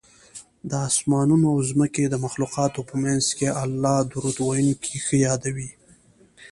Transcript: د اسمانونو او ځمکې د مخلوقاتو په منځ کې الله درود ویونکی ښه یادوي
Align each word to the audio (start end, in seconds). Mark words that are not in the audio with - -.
د 0.69 0.71
اسمانونو 0.89 1.45
او 1.53 1.59
ځمکې 1.71 2.03
د 2.07 2.15
مخلوقاتو 2.25 2.79
په 2.89 2.95
منځ 3.03 3.25
کې 3.37 3.47
الله 3.63 3.97
درود 4.11 4.37
ویونکی 4.41 4.95
ښه 5.05 5.15
یادوي 5.27 5.69